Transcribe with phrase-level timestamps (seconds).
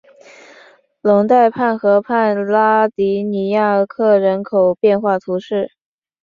[1.01, 5.73] 龙代勒河畔拉迪尼亚克人口变化图示